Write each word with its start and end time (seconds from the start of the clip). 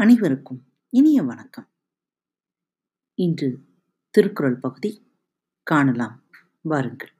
அனைவருக்கும் 0.00 0.66
இனிய 0.88 1.22
வணக்கம். 1.22 1.70
இன்று 3.14 3.58
திருக்குறள் 4.10 4.58
பகுதி 4.58 5.18
காணலாம். 5.62 6.30
வாருங்கள். 6.60 7.12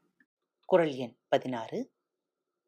குறள் 0.64 0.92
எண் 0.92 1.16
பதினாறு. 1.28 1.92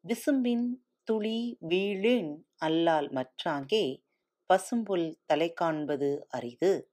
விசும்பின் 0.07 0.77
துளி 1.03 1.57
வீழின் 1.69 2.43
அல்லால் 2.65 3.09
மற்றாங்கே 3.09 4.03
பசும்புல் 4.45 5.19
தலை 5.25 5.53
காண்பது 5.53 6.25
அரிது. 6.29 6.91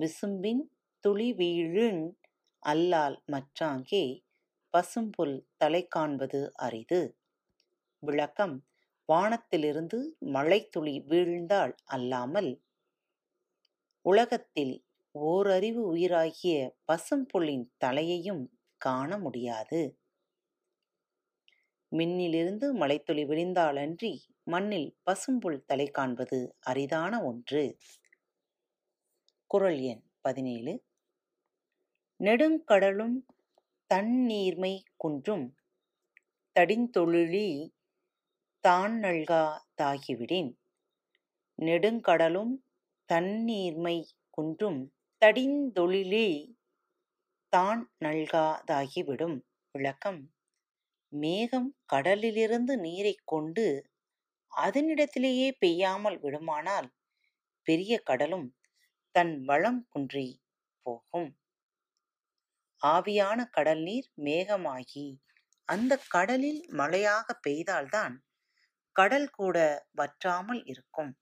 விசும்பின் 0.00 0.62
துளி 1.00 1.32
வீழின் 1.32 2.16
அல்லால் 2.58 3.22
மற்றாங்கே 3.32 4.22
பசும்புல் 4.70 5.46
தலை 5.56 5.86
காண்பது 5.86 6.52
அரிது. 6.54 7.18
விளக்கம் 7.98 8.69
வானத்திலிருந்து 9.10 9.98
மழைத்துளி 10.34 10.94
வீழ்ந்தால் 11.08 11.74
அல்லாமல் 11.84 12.50
உலகத்தில் 14.04 14.74
ஓரறிவு 15.14 15.82
உயிராகிய 15.94 16.56
பசும்புள்ளின் 16.88 17.64
தலையையும் 17.84 18.44
காண 18.80 19.18
முடியாது. 19.18 19.80
மின்னிலிருந்து 21.92 22.66
மழைத்துளி 22.72 23.22
விழுந்தாலன்றி 23.24 24.12
மண்ணில் 24.44 24.90
பசும்புல் 25.02 25.58
தலை 25.64 25.86
காண்பது 25.90 26.38
அரிதான 26.66 27.12
ஒன்று. 27.24 27.64
குறள் 29.50 29.80
எண் 29.90 30.04
பதினேழு. 30.20 30.72
நெடுங்கடலும் 32.20 33.16
தண்ணீர்மை 33.90 34.74
குன்றும் 34.96 35.46
தடிந்தொழிலி 36.56 37.46
தான் 38.64 38.94
நல்கா 38.98 39.42
தாகிவிடேன் 39.82 40.50
நெடுங்கடலும் 41.58 42.52
தன்னீர்மை 43.08 43.94
குன்றும் 44.30 44.80
தடிந்தொழிலே 45.22 46.28
தான் 47.52 47.80
நல்காதாகிவிடும் 48.04 49.38
விளக்கம். 49.74 50.20
மேகம் 51.12 51.74
கடலிலிருந்து 51.86 52.76
நீரைக் 52.76 53.26
கொண்டு 53.26 53.66
அதனிடத்திலேயே 54.52 55.48
பெய்யாமல் 55.58 56.18
விடுமானால் 56.18 56.88
பெரிய 57.66 57.98
கடலும் 58.04 58.48
தன் 59.14 59.34
வளம் 59.44 59.82
குன்றி 59.88 60.28
போகும். 60.86 61.30
ஆவியான 62.82 63.40
கடல் 63.50 63.82
நீர் 63.82 64.10
மேகமாகி 64.20 65.06
அந்த 65.68 65.96
கடலில் 66.08 66.62
மழையாக 66.70 67.40
பெய்தால்தான் 67.46 68.14
கடல் 68.92 69.30
கூட 69.30 69.86
வற்றாமல் 69.90 70.64
இருக்கும். 70.64 71.12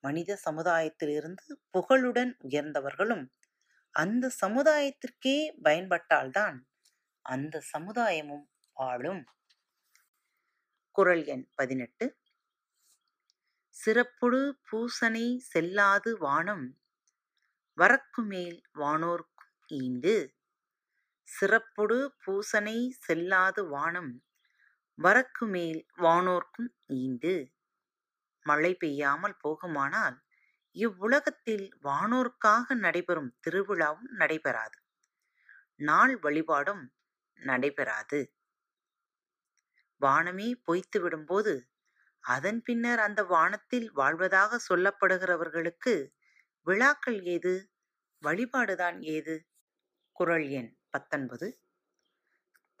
மனித 0.00 0.38
சமுதாயத்திலிருந்து 0.44 1.46
புகழுடன் 1.70 2.36
உயர்ந்தவர்களும் 2.48 3.24
அந்த 3.94 4.30
சமுதாயத்திற்கே 4.40 5.36
பயன்பட்டால்தான் 5.62 6.58
அந்த 7.22 7.62
சமுதாயமும் 7.72 8.46
வாழும். 8.76 9.24
குரல் 10.90 11.24
எண் 11.24 11.46
பதினெட்டு. 11.54 12.06
சிறப்புடு 13.76 14.40
பூசனை 14.70 15.36
செல்லாது 15.38 16.18
வானம் 16.18 16.66
வரக்குமேல் 17.78 18.58
வானோர்க்கும் 18.74 19.50
ஈண்டு 19.66 20.14
சிறப்புடு 21.28 21.98
பூசனை 22.24 22.78
செல்லாது 22.98 23.68
வானம் 23.68 24.12
வரக்கு 24.98 25.46
மேல் 25.46 25.86
வானோர்க்கும் 25.96 26.68
ஈண்டு 26.86 27.32
மழை 28.46 28.74
பெய்யாமல் 28.74 29.36
போகுமானால் 29.44 30.16
இவ்வுலகத்தில் 30.76 31.66
வானோர்க்காக 31.82 32.74
நடைபெறும் 32.74 33.34
திருவிழாவும் 33.44 34.10
நடைபெறாது. 34.12 34.78
நாள் 35.80 36.16
வழிபாடும் 36.16 36.84
நடைபெறாது. 37.40 38.20
வானமே 40.00 40.54
பொய்த்து 40.64 40.98
விடும்போது 41.00 41.54
அதன் 42.24 42.62
பின்னர் 42.62 42.98
அந்த 42.98 43.24
வானத்தில் 43.24 43.90
வாழ்வதாக 43.92 44.58
சொல்லப்படுகிறவர்களுக்கு 44.68 45.94
விழாக்கள் 46.66 47.22
ஏது? 47.26 47.54
வழிபாடுதான் 48.22 49.02
ஏது? 49.02 49.36
குறள் 50.16 50.48
எண் 50.50 50.76
பத்தொன்பது. 50.90 51.48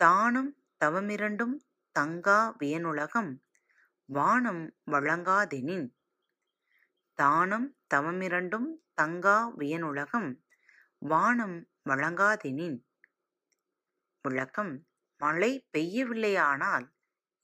தானம் 0.00 0.50
தவமிரண்டும் 0.84 1.56
தங்கா 1.96 2.38
வியனுலகம் 2.58 3.30
வானம் 4.08 4.64
வழங்காதெனின். 4.90 5.86
தானம் 7.18 7.68
தவமிரண்டும் 7.94 8.68
தங்கா 8.94 9.36
வியனுலகம் 9.58 10.28
வானம் 11.02 11.56
வழங்காதெனின். 11.84 12.76
விளக்கம் 14.24 14.74
மழை 15.20 15.50
பெய்யவில்லையானால் 15.72 16.86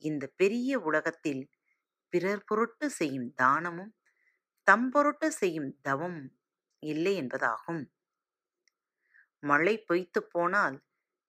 இந்த 0.04 0.24
பெரிய 0.36 0.78
உலகத்தில் 0.78 1.42
பிறர் 2.12 2.44
பொருட்டு 2.44 2.86
செய்யும் 2.90 3.28
தானமும் 3.42 3.92
தம் 4.66 4.88
பொருட்டு 4.88 5.28
செய்யும் 5.32 5.70
தவமும் 5.82 6.30
இல்லை 6.82 7.14
என்பதாகும். 7.22 7.82
மழை 9.42 9.74
பொய்த்து 9.78 10.20
போனால் 10.24 10.76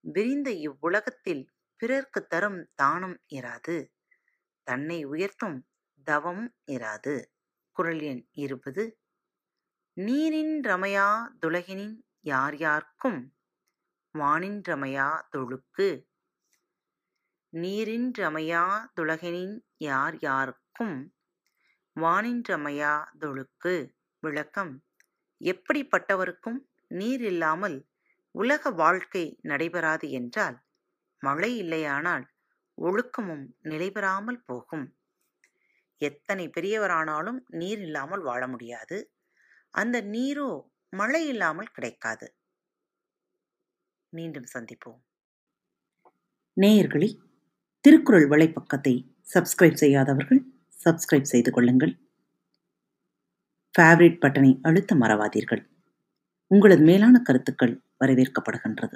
விரிந்த 0.06 0.50
இவ்வுலகத்தில் 0.68 1.44
பிறர்க்கு 1.76 2.28
தரும் 2.28 2.70
தானம் 2.76 3.22
இராது. 3.34 3.94
தன்னை 4.64 5.06
உயர்த்தும் 5.06 5.68
தவம் 6.04 6.56
இராது. 6.66 7.26
குரல் 7.72 8.00
எண் 8.00 8.28
இருபது. 8.32 9.00
நீரின் 9.94 10.62
ரமையா 10.64 11.22
துலகினின் 11.46 11.96
யார் 12.20 12.58
யார்க்கும்? 12.58 13.36
வானின் 14.20 14.62
ரமையா 14.70 15.22
தொழுக்கு. 15.38 16.06
நீரின் 17.50 18.12
ரமையா 18.20 18.86
துலகினின் 18.96 19.62
யார் 19.78 20.20
யாருக்கும்? 20.20 21.14
வானின் 22.00 22.42
ரமையா 22.50 22.94
தொழுக்கு. 23.20 23.90
விளக்கம். 24.20 24.84
எப்படிப்பட்டவருக்கும் 25.44 26.60
நீர் 26.88 27.22
இல்லாமல் 27.22 27.88
உலக 28.32 28.70
வாழ்க்கை 28.70 29.40
நடைபெறாது 29.42 30.12
என்றால் 30.12 30.64
மழை 31.24 31.52
இல்லையானால் 31.58 32.26
ஒழுக்கமும் 32.78 33.46
நிலைபெறாமல் 33.62 34.44
போகும். 34.46 34.86
எத்தனை 36.02 36.46
பெரியவரானாலும் 36.48 37.40
நீர் 37.60 37.82
இல்லாமல் 37.82 38.22
வாழ 38.22 38.42
முடியாது. 38.48 38.98
அந்த 39.74 39.98
நீரோ 40.16 40.50
மழை 40.94 41.24
இல்லாமல் 41.28 41.74
கிடைக்காது. 41.74 42.28
மீண்டும் 44.14 44.50
சந்திப்போம். 44.54 45.02
நேயர்களே 46.58 47.10
திருக்குறள் 47.86 48.28
வலைப்பக்கத்தை 48.28 48.94
சப்ஸ்கிரைப் 49.34 49.82
செய்யாதவர்கள் 49.84 50.42
சப்ஸ்கிரைப் 50.80 51.32
செய்து 51.32 51.52
கொள்ளுங்கள். 51.52 51.94
ஃபேவரட் 53.76 54.22
பட்டனை 54.24 54.52
அழுத்த 54.62 54.96
மறவாதீர்கள். 54.96 55.64
உங்களது 56.52 56.84
மேலான 56.90 57.16
கருத்துக்கள் 57.20 57.74
வரவேற்கப்படுகின்றது. 58.02 58.96